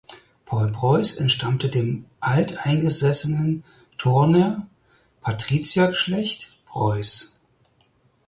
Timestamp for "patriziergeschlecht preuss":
5.21-7.39